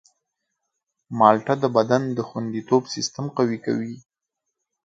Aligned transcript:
مالټه 1.17 1.53
د 1.63 1.65
بدن 1.75 2.01
د 2.17 2.19
خوندیتوب 2.27 2.83
سیستم 2.95 3.25
قوي 3.37 3.59
کوي. 3.65 3.95